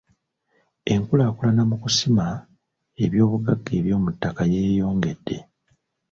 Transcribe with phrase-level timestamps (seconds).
[0.93, 2.25] Enkulaakulana mu kusima
[3.03, 5.37] ebyobugagga eby'omuttaka yeeyongedde.